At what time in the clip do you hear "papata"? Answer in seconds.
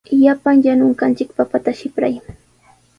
1.37-1.71